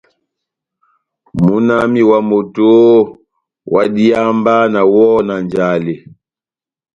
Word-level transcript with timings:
Múna 1.43 1.73
wami 1.81 2.01
na 2.09 2.17
moto 2.29 2.67
oooh, 2.75 3.05
ohádiháha 3.71 4.31
mba 4.37 4.55
nawɔhɔ 4.73 5.15
na 5.27 5.35
njale! 5.45 5.93